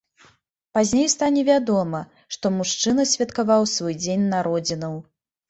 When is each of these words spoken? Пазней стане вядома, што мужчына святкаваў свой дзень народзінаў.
Пазней 0.77 1.09
стане 1.13 1.43
вядома, 1.49 1.99
што 2.37 2.51
мужчына 2.57 3.07
святкаваў 3.13 3.69
свой 3.75 3.93
дзень 4.03 4.27
народзінаў. 4.35 4.99